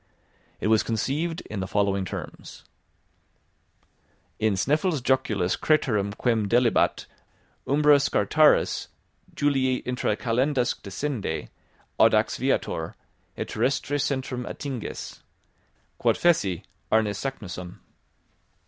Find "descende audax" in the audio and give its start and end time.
10.81-12.37